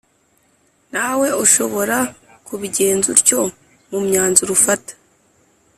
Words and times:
Nawe 0.93 1.27
ushobora 1.43 1.97
kubigenza 2.47 3.05
utyo 3.15 3.39
mu 3.89 3.99
myanzuro 4.07 4.49
ufata 4.57 4.93